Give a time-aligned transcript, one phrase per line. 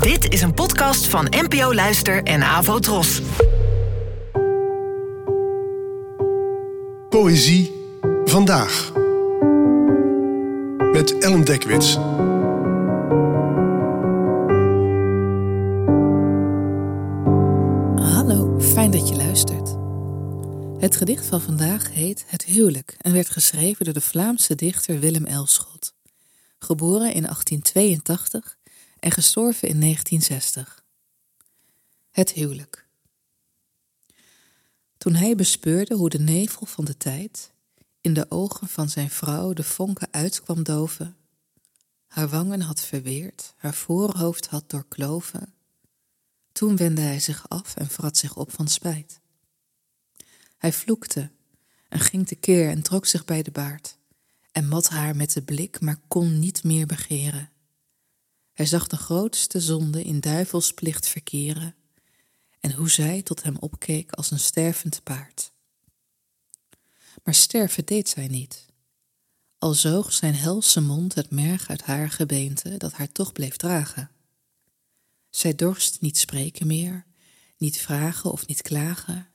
[0.00, 3.20] Dit is een podcast van NPO Luister en Avo Tros.
[7.08, 7.72] Poëzie
[8.24, 8.92] vandaag.
[10.92, 11.94] Met Ellen Dekwits.
[18.14, 19.76] Hallo, fijn dat je luistert.
[20.78, 25.24] Het gedicht van vandaag heet Het huwelijk en werd geschreven door de Vlaamse dichter Willem
[25.24, 25.94] Elschot.
[26.58, 28.60] Geboren in 1882
[29.02, 30.84] en gestorven in 1960.
[32.10, 32.86] Het huwelijk.
[34.98, 37.52] Toen hij bespeurde hoe de nevel van de tijd
[38.00, 41.16] in de ogen van zijn vrouw de vonken uitkwam doven,
[42.06, 45.54] haar wangen had verweerd, haar voorhoofd had doorkloven,
[46.52, 49.20] toen wendde hij zich af en vrat zich op van spijt.
[50.58, 51.30] Hij vloekte
[51.88, 53.96] en ging tekeer en trok zich bij de baard
[54.52, 57.51] en mat haar met de blik, maar kon niet meer begeren.
[58.62, 61.74] Hij zag de grootste zonde in duivelsplicht verkeren
[62.60, 65.52] en hoe zij tot hem opkeek als een stervend paard.
[67.24, 68.66] Maar sterven deed zij niet.
[69.58, 74.10] Al zoog zijn helse mond het merg uit haar gebeente dat haar toch bleef dragen.
[75.30, 77.06] Zij dorst niet spreken meer,
[77.56, 79.28] niet vragen of niet klagen,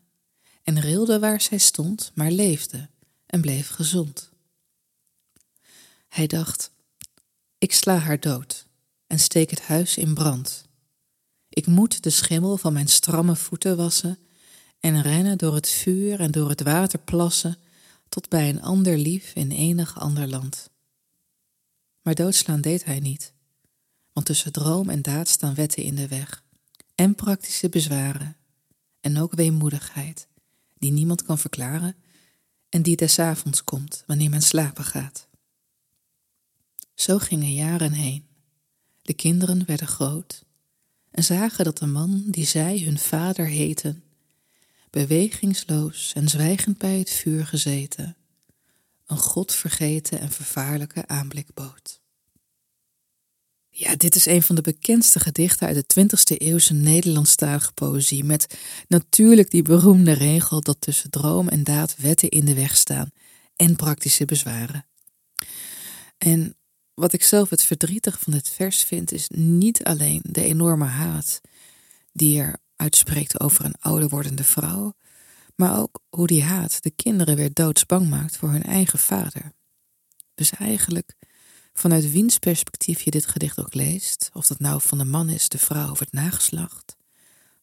[0.64, 2.90] en rilde waar zij stond, maar leefde
[3.26, 4.30] en bleef gezond.
[6.08, 6.72] Hij dacht,
[7.58, 8.67] ik sla haar dood
[9.08, 10.66] en steek het huis in brand.
[11.50, 14.20] Ik moet de schimmel van mijn stramme voeten wassen
[14.80, 17.58] en rennen door het vuur en door het water plassen
[18.10, 20.70] tot bij een ander lief in enig ander land.
[22.02, 23.34] Maar doodslaan deed hij niet,
[24.14, 26.44] want tussen droom en daad staan wetten in de weg
[26.96, 28.38] en praktische bezwaren
[29.00, 30.28] en ook weemoedigheid
[30.78, 31.96] die niemand kan verklaren
[32.70, 35.28] en die des avonds komt wanneer men slapen gaat.
[36.94, 38.28] Zo gingen jaren heen.
[39.08, 40.46] De kinderen werden groot
[41.12, 44.04] en zagen dat de man die zij hun vader heten,
[44.90, 48.18] bewegingsloos en zwijgend bij het vuur gezeten,
[49.06, 52.02] een godvergeten en vervaarlijke aanblik bood.
[53.70, 58.58] Ja, dit is een van de bekendste gedichten uit de 20e eeuwse Nederlandstalige poëzie, met
[58.88, 63.12] natuurlijk die beroemde regel dat tussen droom en daad wetten in de weg staan
[63.56, 64.86] en praktische bezwaren.
[66.18, 66.57] En
[67.00, 71.42] wat ik zelf het verdrietig van dit vers vind, is niet alleen de enorme haat
[72.12, 74.94] die er uitspreekt over een ouder wordende vrouw,
[75.56, 79.52] maar ook hoe die haat de kinderen weer doodsbang maakt voor hun eigen vader.
[80.36, 81.16] Dus eigenlijk,
[81.74, 85.50] vanuit wiens perspectief je dit gedicht ook leest, of dat nou van de man is,
[85.50, 86.96] de vrouw of het nageslacht,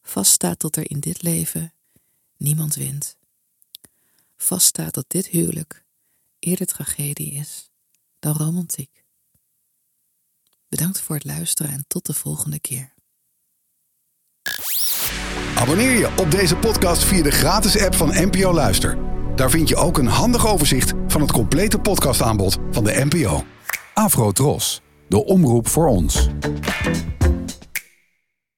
[0.02, 1.72] vaststaat dat er in dit leven
[2.36, 3.16] niemand wint.
[4.36, 5.84] Vaststaat dat dit huwelijk
[6.38, 7.70] eerder tragedie is
[8.18, 9.03] dan romantiek.
[10.74, 12.92] Bedankt voor het luisteren en tot de volgende keer.
[15.54, 18.98] Abonneer je op deze podcast via de gratis app van NPO Luister.
[19.36, 23.44] Daar vind je ook een handig overzicht van het complete podcastaanbod van de NPO.
[23.94, 26.28] Afro Tros, de omroep voor ons.